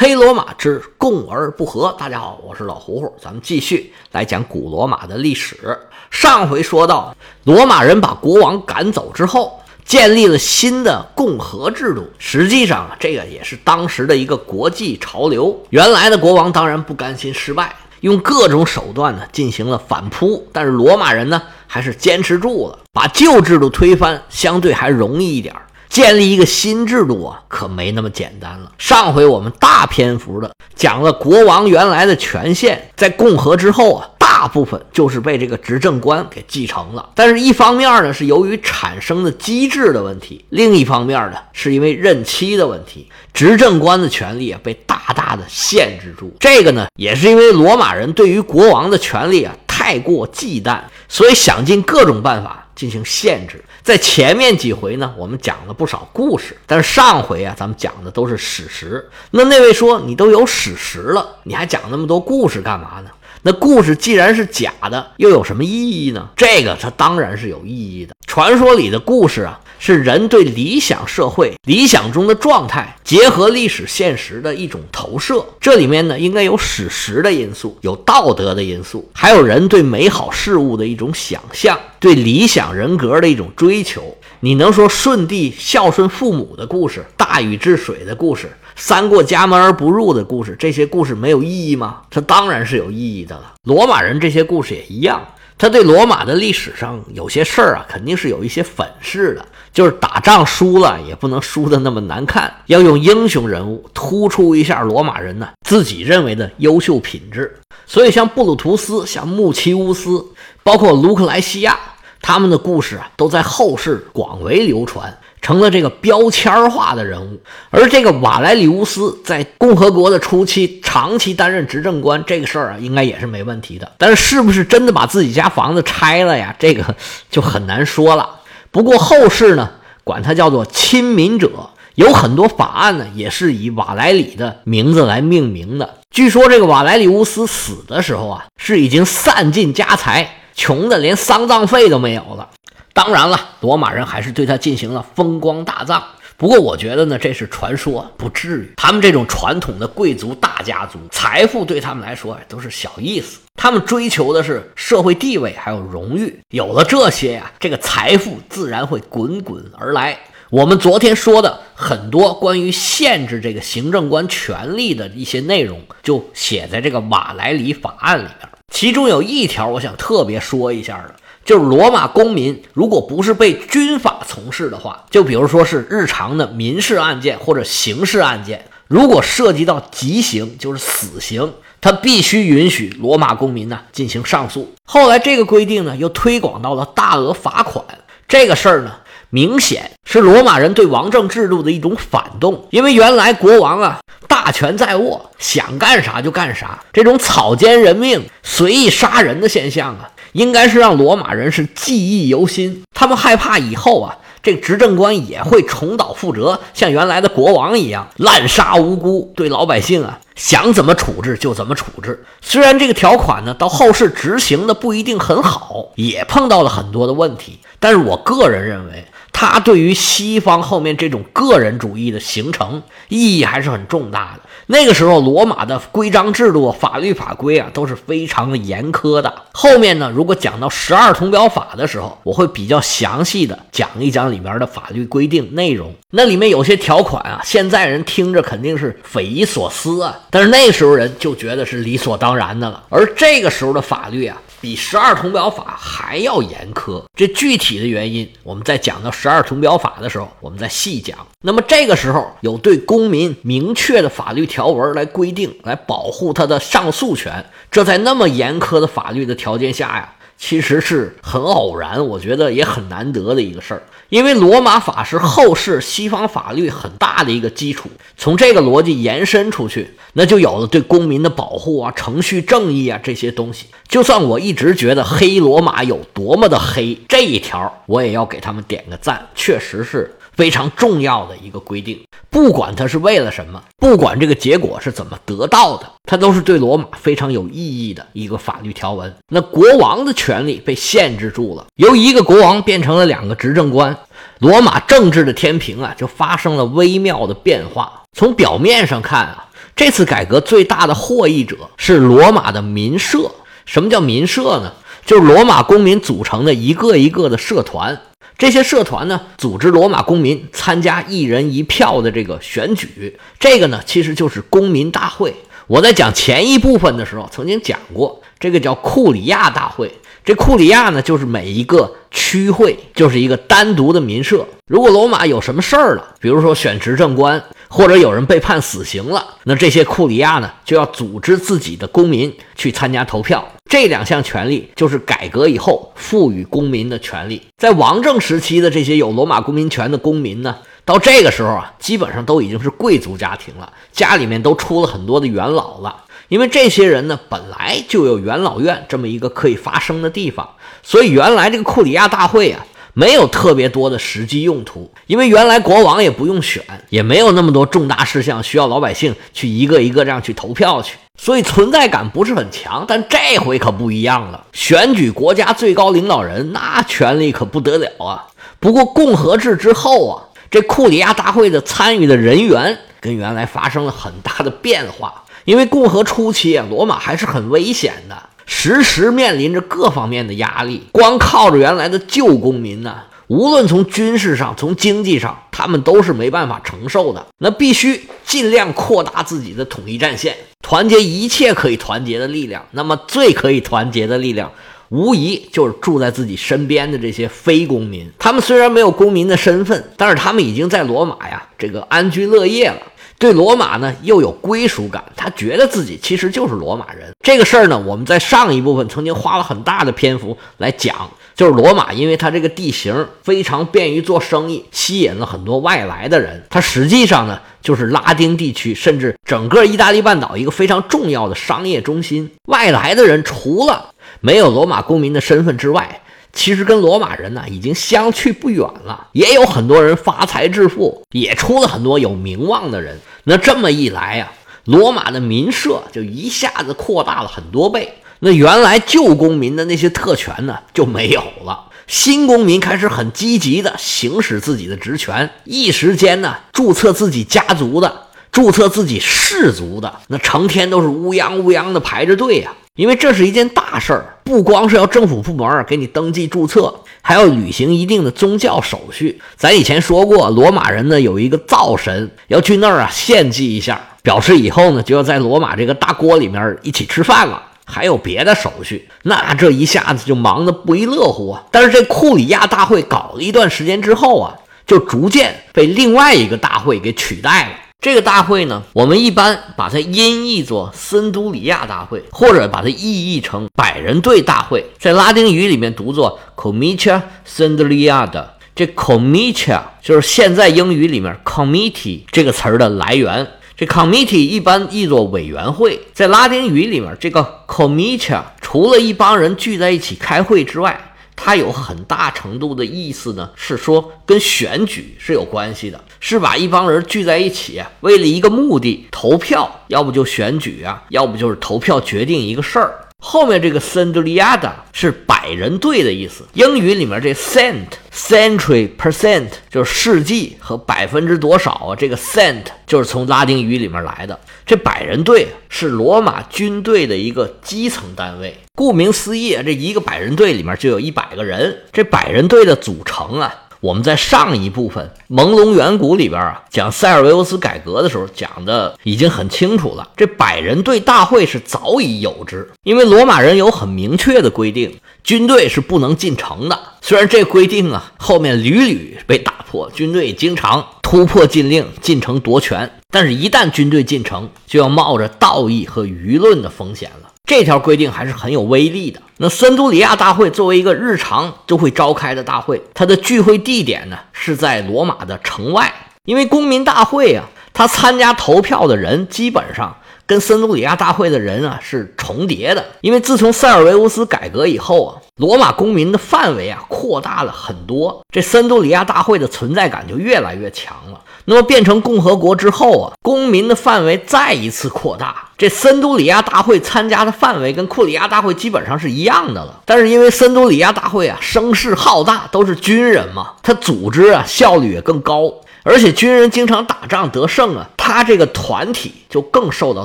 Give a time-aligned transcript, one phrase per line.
[0.00, 1.92] 黑罗马之共而不和。
[1.98, 5.76] 大家好，我是老胡胡，咱们继续来讲古罗马的历史。
[6.08, 12.08] 上回说到，罗马人把国王赶走之后，建立了新的共和制度。
[12.16, 15.60] 实际上，这个也是当时的一个国际潮流。
[15.70, 20.46] 原来的国王当然不甘心失败，用各种手段呢进行了反扑。
[20.52, 25.62] 但是罗马人呢，还是坚持住了，把旧制度推翻，相对还容易一点儿。
[25.88, 28.72] 建立一个新制度啊，可没那么简单了。
[28.78, 37.08] 上回我们大篇幅的讲了国王原来的权限，在共和之后啊，大部分就是被这个执政官给继承了。
[37.14, 46.36] 但是，一方面呢是由于产生的机制的问题，另一方面呢是因为任期的问题，执政官的权力啊被大大的限制住。
[46.38, 52.66] 这个呢也是因为罗马人对于国王的权力啊太过忌惮，所以想尽各种办法。
[52.78, 59.10] 进行限制，在前面几回呢，我们讲了不少故事，但是上回啊，咱们讲的都是史实。
[59.32, 63.10] 那那位说，你都有史实了，你还讲那么多故事干嘛呢？
[63.42, 66.28] 那故事既然是假的，又有什么意义呢？
[66.36, 68.14] 这个它当然是有意义的。
[68.28, 69.58] 传说里的故事啊。
[69.78, 75.44] 是人对理想社会、理想中的状态结合历史现实的一种投射。
[75.60, 84.16] 这里面呢，应该有史实的因素，有道德的因素，还有人对美好事物的一种想象，对理想人格的一种追求。
[84.40, 92.02] 你能说舜帝孝顺父母的故事、大禹治水的故事、三过家门而不入的故事，这些故事没有意义吗？
[92.10, 93.54] 它当然是有意义的了。
[93.64, 95.20] 罗马人这些故事也一样。
[95.60, 107.58] 他对罗马的历史上有些事儿啊，肯定是有一些粉饰的，就是打仗输了也不能输的那么难看，要用英雄人物突出一下罗马人呢自己认为的优秀品质。
[107.86, 110.24] 所以像布鲁图斯、像穆奇乌斯，
[110.62, 111.78] 包括卢克莱西亚，
[112.20, 115.16] 他们的故事啊，都在后世广为流传。
[115.40, 123.92] 成了这个标签化的人物，而这个瓦莱里乌斯在共和国的初期长期担任执政官，这个事儿啊，应该也是没问题的。
[123.98, 126.54] 但是，是不是真的把自己家房子拆了呀？
[126.58, 126.84] 这个
[127.30, 128.37] 就很难说了。
[128.70, 129.70] 不过后世呢，
[130.04, 135.94] 管他叫做亲民者，有很多法案呢，也是以瓦莱里的名字来命名的。
[136.10, 142.48] 据说这个瓦莱里乌斯死的时候啊，是已经散尽家财，穷的连丧葬费都没有了。
[142.92, 146.02] 当然了，罗马人还是对他进行了风光大葬。
[146.38, 148.72] 不过，我觉得呢，这是传说，不至于。
[148.76, 153.40] 他们这种传统的贵族大家族，财富对他们来说都是小意思。
[153.56, 156.38] 他们追求的是社会地位还有荣誉。
[156.50, 160.16] 有了这些呀，这个财富自然会滚滚而来。
[160.50, 168.48] 我们昨天说的很多关于限制这个行政官权力的一些内容，就写在这个瓦莱里法案里面。
[168.72, 171.16] 其中有一条，我想特别说一下的。
[171.48, 184.74] 就是罗马公民，如果不是被军法从事的话，就比如说是日常的民事案件或者刑事案件，如果涉及到极刑，就是死刑，他必须允许罗马公民呢进行上诉。
[184.84, 187.82] 后来这个规定呢又推广到了大额罚款
[188.28, 188.96] 这个事儿呢，
[189.30, 200.10] 明显是罗马人对王政制度的一种反动，因为原来国王啊大权在握，想干啥就干啥，这种草菅人命、随意杀人的现象啊。
[200.38, 212.24] 应该是让罗马人是记忆犹新，他们害怕以后啊，这执政官也会重蹈覆辙，像原来的国王一样滥杀无辜，对老百姓啊想怎么处置就怎么处置。
[212.40, 219.04] 虽然这个条款呢，到后世执行的不一定很好，也碰到了很多的问题，但是我个人认为。
[219.40, 224.40] 它对于西方后面这种个人主义的形成意义还是很重大的。
[224.66, 229.32] 那个时候，罗马的规章制度、法律法规啊都是非常的严苛的。
[229.52, 235.94] 后面呢，如果讲到十二铜表法的时候，我会比较详细的讲一讲里面的法律规定内容。
[236.10, 242.82] 那里面有些条款啊，现在人听着肯定是匪夷所思啊，但是那时候人就觉得是理所当然的了。
[242.88, 244.36] 而这个时候的法律啊。
[244.60, 251.18] 比十二铜表法还要严苛，这具体的原因，我们在讲到十二铜表法的时候，我们再细讲。
[251.42, 260.14] 那么这个时候有对公民明确的法律条文来规定，来保护他的上诉权，这在那么严苛的法律的条件下呀。
[260.38, 267.90] 其实是很偶然，我觉得也很难得的一个事儿，因为罗马法是后世西方法律很大的一个基础。
[268.16, 273.66] 从这个逻辑延伸出去，那就有了对公民的保护啊、程序正义啊这些东西。
[273.88, 280.14] 就算我一直觉得黑罗马有多么的黑，这一条我也要给他们点个赞，确实是。
[280.38, 282.00] 非常重要的一个规定，
[282.30, 289.12] 不管他是为了什么，不管这个结果是怎么得到的，它都是对罗马非常有意义的一个法律条文。
[289.32, 293.96] 那国王的权力被限制住了，由一个国王变成了两个执政官，
[294.38, 298.04] 罗马政治的天平啊就发生了微妙的变化。
[298.16, 299.44] 从表面上看啊。
[299.74, 303.30] 这次改革最大的获益者是罗马的民社。
[303.64, 304.72] 什么叫民社呢？
[305.08, 307.98] 就是罗马公民组成的一个一个的社团。
[308.36, 313.18] 这些社团呢，组织罗马公民参加一人一票的这个选举。
[313.40, 315.34] 这个呢，其实就是公民大会。
[315.66, 319.90] 我在讲前一部分的时候，曾经讲过，这个叫库里亚大会。
[320.22, 324.46] 这库里亚呢，就是每一个区会就是一个单独的民社。
[324.66, 333.48] 如果罗马有什么事儿了，比如说选执政官，或者有人被判死刑了，那这些库里亚呢，就要组织自己的公民去参加投票。
[333.68, 337.42] 这两项权利就是改革以后赋予公民的权利。
[337.58, 340.56] 在王政时期的这些有罗马公民权的公民呢？
[340.86, 346.04] 到这个时候啊，基本上都已经是贵族家庭了，家里面都出了很多的元老了。
[346.28, 350.48] 因为这些人呢，本来就有元老院这么一个可以发声的地方，
[350.82, 352.64] 所以原来这个库里亚大会啊，
[352.94, 354.90] 没有特别多的实际用途。
[355.06, 362.86] 因为原来国王也不用选，也没有那么多重大事项需要老百姓去一个一个这样去投票去，所以存在感不是很强。
[362.88, 368.24] 但这回可不一样了，选举国家最高领导人，那权力可不得了啊。
[368.58, 370.24] 不过共和制之后啊。
[370.50, 378.16] 这库里亚大会的参与的人员跟原来发生了很大的变化，因为共和初期啊，罗马还是很危险的，
[378.46, 380.86] 时时面临着各方面的压力。
[380.90, 387.26] 光靠着原来的旧公民呢，无论从军事上、从经济上，他们都是没办法承受的。
[387.40, 392.66] 那必须尽量扩大自己的统一战线，团结一切可以团结的力量。
[392.72, 394.52] 那么最可以团结的力量。
[394.90, 402.80] 无疑就是住在自己身边的这些非公民，他们虽然没有公民的身份，但是他们已经在罗马呀，这个安居乐业了。
[403.18, 407.10] 对罗马呢又有归属感，他觉得自己其实就是罗马人。
[407.20, 416.44] 这个事儿呢，我们在上一部分曾经花了很大的篇幅来讲，就是罗马，因为它这个地形非常便于做生意，吸引了很多外来的人。
[416.48, 422.30] 它实际上呢，就是拉丁地区甚至整个意大利半岛一个非常重要的商业中心。
[422.46, 426.02] 外来的人除了没有罗马公民的身份之外，
[426.32, 429.08] 其实跟罗马人呢已经相去不远了。
[429.12, 432.98] 也有很多人发财致富，也出了很多有名望的人。
[433.24, 434.32] 那这么一来呀，
[434.64, 437.94] 罗马的民社就一下子扩大了很多倍。
[438.20, 452.52] 那原来旧公民的那些特权呢就没有了，新公民开始很积极的行使自己的职权，一时间呢，注册自己家族的、注册自己氏族的，那成天都是乌泱乌泱的排着队呀。
[452.78, 456.72] 因为这是一件大事儿，不光是要政府部门给你登记注册，
[457.02, 459.20] 还要履行一定的宗教手续。
[459.34, 467.42] 咱以前说过，罗马人呢有一个灶神，要去那儿啊献祭一下，表示以后呢就要在罗马这个大锅里面一起吃饭了。
[467.64, 471.42] 还有别的手续，那这一下子就忙得不亦乐乎啊！
[471.50, 474.34] 但是这库里亚大会搞了一段时间之后啊，
[474.64, 477.50] 就逐渐被另外一个大会给取代了。
[477.80, 488.24] 这个大会呢，我们一般把它音译作森都里亚大会，或者把它意译成百人队大会，在拉丁语里面读作 Comitia Sendliada。
[488.56, 493.24] 这 Comitia 就是现在英语里面 Committee 这个词儿的来源。
[493.56, 500.87] 这 Committee 一般译作委员会，在拉丁语里面，这个 Comitia 除了一帮人聚在一起开会之外，
[501.20, 512.87] 它有很大程度的意思呢，是说跟选举是有关系的，是把一帮人聚在一起，为了一个目的投票，要不就选举啊，要不就是投票决定一个事儿。
[513.00, 516.24] 后面这个 centuriada 是百人队的意思。
[516.34, 521.76] 英语里面这 cent century percent 就是世纪和百分之多少啊？
[521.76, 524.18] 这个 cent 就是从拉丁语里面来的。
[524.44, 528.36] 这百人队是罗马军队的一个基层单位。
[528.54, 531.64] 顾名思义，这一个百人队里面就有一百个人。
[531.72, 533.32] 这百人队的组成啊。
[533.60, 539.88] 我们在上一部分《朦胧远古》里边啊，讲塞尔维乌斯改革的时候讲的已经很清楚了。
[539.96, 546.58] 这百人队大会是早已有之，因为罗马人有很明确的规定，军队是不能进城的。
[546.80, 557.10] 虽然这规定啊后面屡屡被打破，军队经常突破禁令进城夺权，但是一旦军队进城，就要冒着道义和舆论的风险了。
[557.26, 559.02] 这条规定还是很有威力的。
[559.18, 565.70] 那森都里亚大会作为一个日常就会召开的大会，它的聚会地点呢是在罗马的城外，
[566.06, 569.76] 因为公民大会啊，他参加投票的人基本上
[570.06, 572.64] 跟森都里亚大会的人啊是重叠的。
[572.80, 580.98] 因为自从塞尔维乌斯改革以后啊，罗马公民的范围啊扩大了很多，这森都里亚大会的存在感就越来越强了。
[581.30, 585.14] 那么变成共和国之后啊，公民的范围再一次扩大。
[585.36, 589.60] 这森都里亚大会参加的范围跟库里亚大会基本上是一样的了。
[589.66, 595.30] 但是因为森都里亚大会啊声势浩大，都是军人嘛，他组织啊效率也更高。
[595.64, 599.84] 而且军人经常打仗得胜啊，他这个团体就更受到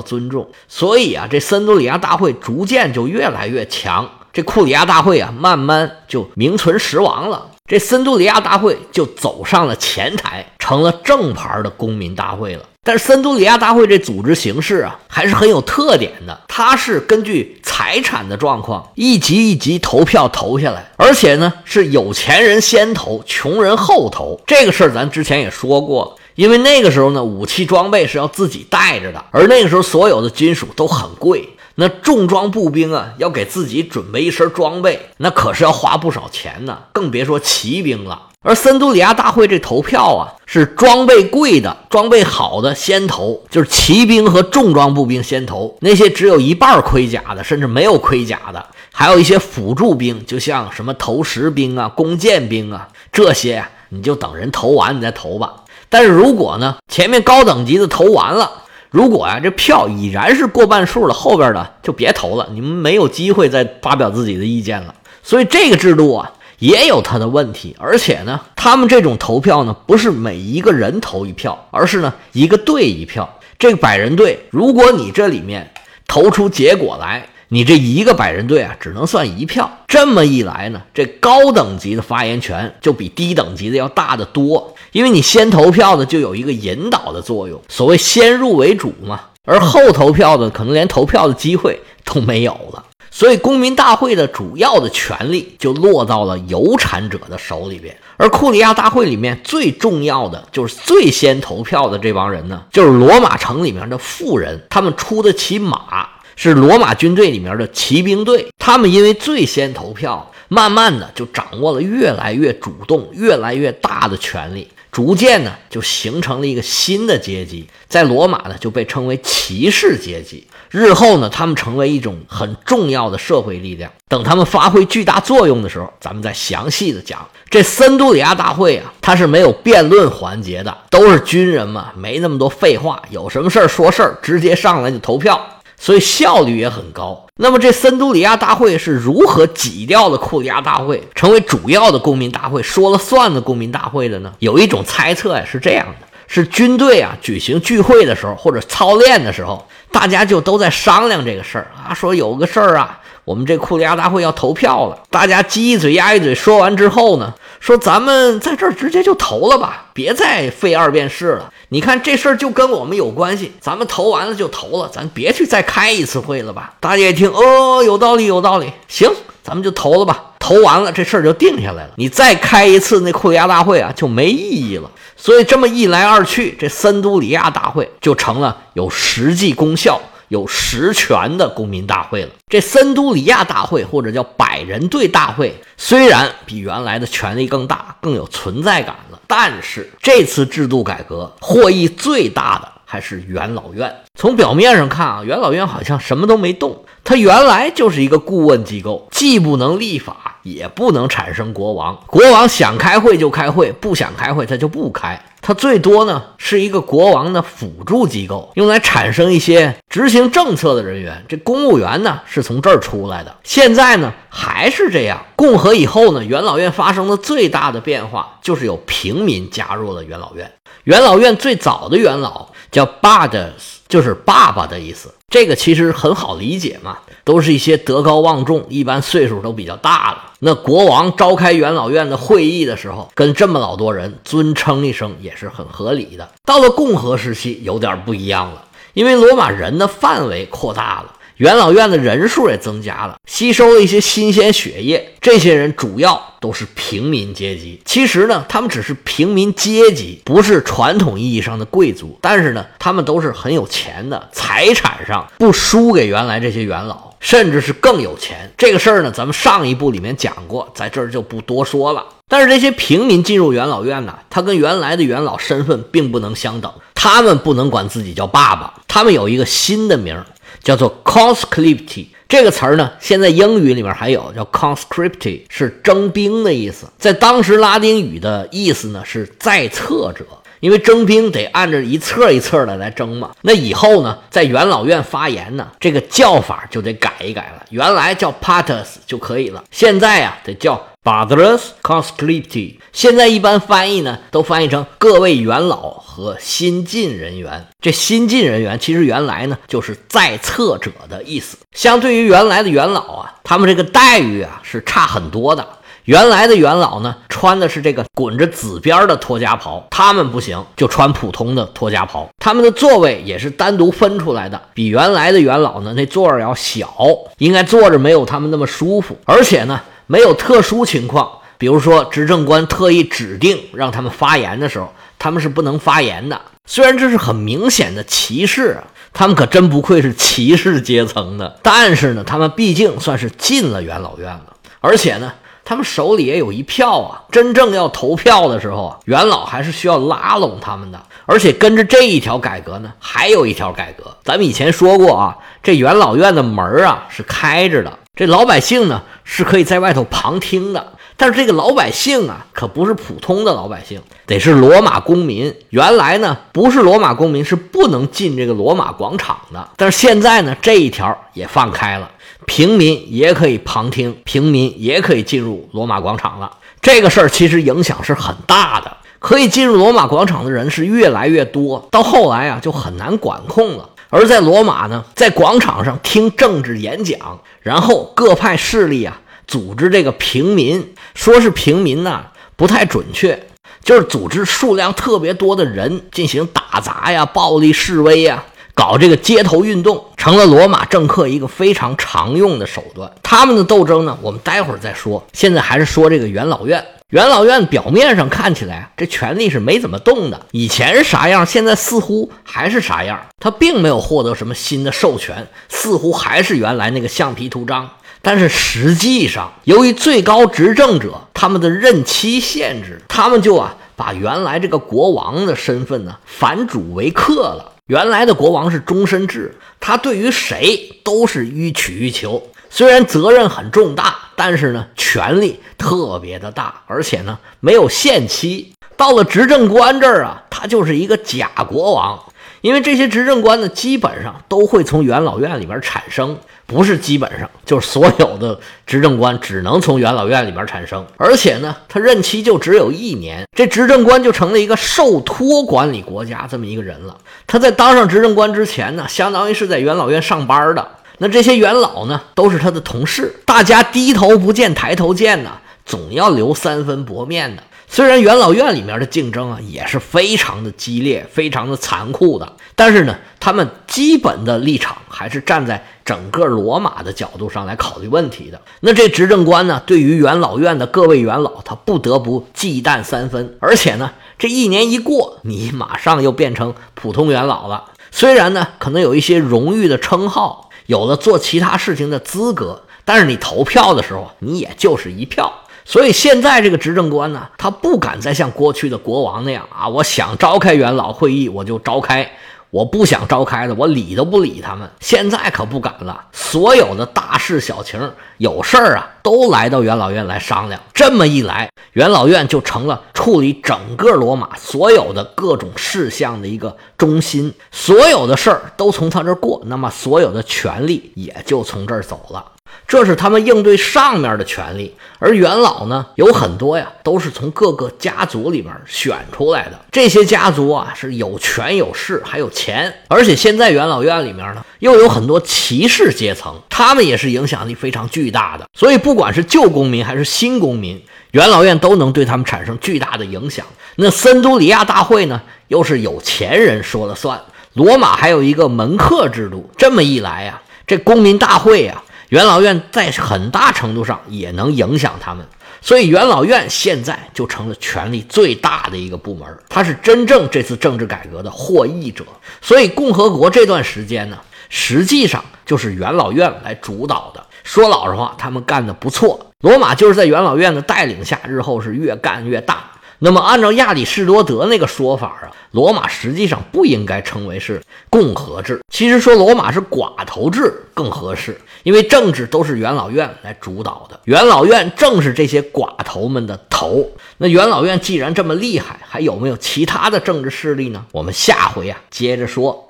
[0.00, 0.48] 尊重。
[0.66, 4.08] 所以啊，这森多里亚大会逐渐就越来越强。
[4.32, 7.48] 这库里亚大会啊，慢慢就名存实亡了。
[7.66, 12.62] 这森多利亚大会就走上了前台，成了正牌的公民大会了。
[12.82, 16.38] 但是森多利亚大会这组织形式啊，还是很有特点的。
[16.46, 24.38] 它是根据财产的状况一级一级投票投下来，而且呢是有钱人先投，穷人后投。
[24.46, 26.16] 这个事儿咱之前也说过了。
[26.34, 31.48] 因为那个时候呢，武器装备是要自己带着的，而那个时候所有的金属都很贵。
[31.76, 38.28] 那重装步兵啊，要给自己准备一身装备，那可是要花不少钱呢，更别说骑兵了。
[38.42, 45.76] 而森都里亚大会这投票啊，是装备贵的、装备好的先投，就是骑兵和重装步兵先投。
[45.80, 55.54] 那些只有一半盔甲的，甚至没有盔甲的，还有一些辅助兵，就像什么投石兵啊、弓箭兵啊这些，你就等人投完你再投吧。
[55.88, 58.60] 但是如果呢，前面高等级的投完了。
[58.94, 64.94] 如果啊，这票已然是过半数了，后边的就别投了，你们没有机会再发表自己的意见了。
[65.20, 67.74] 所以这个制度啊，也有它的问题。
[67.80, 73.40] 而且呢，他们这种投票呢，不是每一个人投一票，而是呢一个队一票。
[73.58, 75.72] 这百人队，如果你这里面
[76.06, 77.26] 投出结果来。
[77.48, 79.70] 你这一个百人队啊，只能算一票。
[79.86, 84.73] 这么一来呢，这高等级的发言权就比低等级的要大得多。
[84.94, 89.20] 因为你先投票的就有一个引导的作用，所谓先入为主嘛。
[89.44, 92.84] 而后投票的可能连投票的机会都没有了。
[93.10, 97.96] 所以公民大会的主要的权利就落到了有产者的手里边。
[98.16, 106.08] 而库里亚大会里面最重要的就是最先投票的这帮人呢，就是罗马城里面的富人，他们出得起马。
[106.36, 120.46] 是罗马军队里面的骑兵队，他们因为最先投票，慢慢的就掌握了越来越主动、越来越大的权利，逐渐呢就形成了一个新的阶级，在罗马呢就被称为骑士阶级。
[120.70, 123.90] 日后呢，他们成为一种很重要的社会力量。
[124.08, 127.28] 等他们发挥巨大作用的时候，咱们再详细的讲。
[127.50, 135.53] 这森都里亚大会啊，它是没有辩论环节的，都是军人嘛，没那么多废话，有什么事儿说事儿，直接上来就投票。
[135.78, 137.26] 所以效率也很高。
[137.36, 144.32] 那么这森都里亚大会是如何挤掉了库里亚大会，成为主要的公民大会，说了算的公民大会的呢？
[144.38, 153.00] 有一种猜测呀，是这样的：是军队啊举行聚会的时候，或者操练的时候，大家就都在商量这个事儿啊，说有个事儿啊。
[153.24, 161.50] 我们这库里亚大会要投票了，大家鸡一嘴鸭一嘴说完之后呢，说咱们在这儿直接就投了吧，别再费二遍事了。
[161.70, 166.74] 你看这事儿就跟我们有关系，咱们投完了就投了，咱别去再开一次会了吧。
[166.80, 169.10] 大家一听，哦，有道理，有道理，行，
[169.42, 170.32] 咱们就投了吧。
[170.38, 171.92] 投完了，这事儿就定下来了。
[171.96, 174.90] 你再开一次那库里亚大会啊，就没意义了。
[175.16, 179.98] 所以这么一来二去，这森都里亚大会就成了有实际功效。
[180.34, 182.30] 有实权的公民大会了。
[182.48, 193.94] 这森都里亚大会或者叫百人队大会，虽然比原来的权力更大，更有存在感了，但是这次制度改革获益最大的还是元老院。
[194.18, 201.96] 从表面上看啊，元老院好像什么都没动，它原来就是一个顾问机构，既不能立法，也不能产生国王。
[202.06, 205.20] 国王想开会就开会，不想开会他就不开。
[205.46, 211.22] 它最多呢是一个国王的辅助机构，用来产生一些执行政策的人员。
[211.28, 213.36] 这公务员呢是从这儿出来的。
[213.44, 215.22] 现在呢还是这样。
[215.36, 220.50] 共和以后呢，元老院发生的最大的变化就是有平民加入了元老院。
[220.84, 223.50] 元老院最早的元老叫 Badas，
[223.86, 225.12] 就是爸爸的意思。
[225.28, 230.18] 这个其实很好理解嘛，都是一些德高望重，一般岁数都比较大了。
[230.40, 236.28] 那国王召开元老院的会议的时候，跟这么老多人尊称一声也是很合理的。
[236.44, 238.62] 到了共和时期，有点不一样了，
[238.92, 241.12] 因为罗马人的范围扩大了。
[241.36, 245.14] 元老院的人数也增加了，吸收了一些新鲜血液。
[245.20, 247.80] 这些人主要都是平民阶级。
[247.84, 252.16] 其实呢，他们只是平民阶级，不是传统意义上的贵族。
[252.20, 258.52] 但是呢，他们都是很有钱的，财产上不输给原来这些元老，甚至是更有钱。
[258.56, 262.04] 这个事儿呢，咱们上一部里面讲过，在这儿就不多说了。
[262.28, 270.24] 但是这些平民进入元老院呢，他跟原来的元老身份并不能相等，他们不能管自己叫爸爸，他们有一个新的名儿。
[270.64, 276.86] 叫做 conscripti 这个词儿呢，现在英语里面还有叫 conscripti，是征兵的意思。
[276.98, 280.24] 在当时拉丁语的意思呢是在册者，
[280.64, 283.32] 因为征兵得按照一册一册的来征嘛。
[283.42, 287.66] 那以后呢，在元老院发言呢，这个叫法就得改一改了。
[287.68, 292.76] 原来叫 Paters 就可以了，现在呀得叫 Brothers Conscripti。
[292.94, 297.66] 现在一般翻译呢，都翻译成各位元老和新进人员。
[297.82, 301.58] 这新进人员其实原来呢就是在册者的意思。
[301.72, 305.68] 相对于原来的元老啊，他们这个待遇啊是差很多的。
[306.04, 312.28] 原来的元老呢，穿的是这个滚着紫边的托家袍，他们不行，就穿普通的托家袍。
[312.38, 316.94] 他们的座位也是单独分出来的，比原来的元老呢那座儿要小，
[317.38, 319.16] 应该坐着没有他们那么舒服。
[319.24, 326.38] 而且呢，没有特殊情况，比如说执政官特意指定让他们发言的时候，他们是不能发言的。
[326.66, 328.84] 虽然这是很明显的歧视啊，
[329.14, 331.58] 他们可真不愧是骑士阶层的。
[331.62, 335.32] 但是呢，他们毕竟算是进了元老院了，而且呢。
[335.64, 337.22] 他们手里也有一票啊！
[337.30, 341.00] 真正要投票的时候啊，元老还是需要拉拢他们的。
[341.26, 344.14] 而且跟着这一条改革呢，还有一条改革。
[344.22, 350.92] 咱们以前说过啊，这元老院的门啊是开着的，这老百姓呢是可以在外头旁听的。
[351.16, 355.54] 但是这个老百姓啊，可不是普通的老百姓，得是罗马公民。
[355.70, 359.68] 原来呢，不是罗马公民是不能进这个罗马广场的。
[359.76, 362.10] 但是现在呢，这一条也放开了。
[362.46, 366.50] 平民也可以旁听，平民也可以进入罗马广场了。
[366.82, 373.88] 这个事儿其实影响是很大的，可以进入罗马广场的人是越来越多，到后来啊就很难管控了。
[374.10, 377.18] 而在罗马呢，在广场上听政治演讲，
[377.62, 383.46] 然后各派势力啊组织这个平民，说是平民呢不太准确，
[383.82, 388.44] 就是组织数量特别多的人进行打砸呀、暴力示威呀。
[388.76, 393.08] 搞这个街头运动成了罗马政客一个非常常用的手段。
[393.22, 395.24] 他们的斗争呢，我们待会儿再说。
[395.32, 396.84] 现在还是说这个元老院。
[397.10, 403.24] 元老院表面上看起来这权力是没怎么动的，以前是啥样，现在似乎还是啥样。
[403.38, 407.88] 他并没有获得什么新的授权，似乎还是原来那个橡皮图章。
[408.24, 417.72] 但是实际上，由于最高执政者他们的任期限制，他们就啊把原来这个国王的身份呢反主为客了。
[417.86, 422.42] 原来的国王是终身制，他对于谁都是予取予求。
[422.70, 428.72] 虽然责任很重大，但是呢，权力特别的大，而且呢，没有限期。
[428.96, 432.18] 到了执政官这儿啊，他就是一个假国王。
[432.64, 447.14] 因为这些执政官呢，基本上都会从元老院里边产生，不是基本上，就是所有的执政官只能从元老院里边产生，而且呢，他任期就只有一年，这执政官就成了一个受托管理国家这么一个人了。
[447.46, 455.50] 他在当上执政官之前呢，相当于是在元老院上班的，那这些元老呢，都是他的同事，大家低头不见抬头见呢，
[455.84, 457.62] 总要留三分薄面的。
[457.94, 468.60] 虽然元老院里面的竞争啊也是非常的激烈、非常的残酷的，但是呢，他们基本的立场还是站在整个罗马的角度上来考虑问题的。
[468.80, 473.56] 那这执政官呢，对于元老院的各位元老，他不得不忌惮三分。
[473.60, 477.92] 而且呢，这一年一过，你马上又变成普通元老了。
[478.10, 485.60] 虽然呢，可能有一些荣誉的称号，有了做其他事情的资格，但是你投票的时候，你也就是一票。
[485.84, 492.30] 所以现在这个执政官呢，他不敢再像过去的国王那样啊，我想召开元老会议我就召开，
[492.70, 494.88] 我不想召开的我理都不理他们。
[495.00, 498.00] 现在可不敢了，所有的大事小情
[498.38, 500.80] 有事儿啊，都来到元老院来商量。
[500.94, 512.52] 这么一来，元老院就成了处理整个罗马所有的各种事项的一个中心，所有的事儿都从他这儿过，那么所有的权力也就从这儿走了。
[512.86, 519.80] 这是他们应对上面的权利，而元老呢，有很多呀，都是从各个家族里边选出来的。
[519.90, 522.92] 这些家族啊，是有权有势，还有钱。
[523.08, 528.66] 而且现在元老院里面呢，又有很多骑士阶层，他们也是影响力非常巨大的。
[528.78, 533.64] 所以，不管是旧公民还是新公民，元老院都能对他们产生巨大的影响。
[533.96, 537.40] 那森都里亚大会呢，又是有钱人说了算。
[537.72, 542.02] 罗马还有一个门客制度，这么一来呀，这公民大会呀。
[542.30, 545.46] 元老院在很大程度上也能影响他们，
[545.80, 552.24] 所以元老院现在就成了权力最大的一个部门，它是真正这次政治改革的获益者。
[552.60, 557.44] 所以共和国这段时间呢，实际上就是元老院来主导的。
[557.62, 559.50] 说老实话，他们干的不错。
[559.60, 562.90] 罗马就是在元老院的带领下，日后是越干越大。
[563.20, 568.80] 那么，按照亚里士多德那个说法啊，罗马实际上不应该称为是共和制。
[568.90, 577.10] 其实说罗马是寡头制更合适，因为政治都是元老院来主导的，元老院正是这些寡头们的头。
[577.38, 581.06] 那元老院既然这么厉害，还有没有其他的政治势力呢？
[581.12, 582.88] 我们下回啊接着说。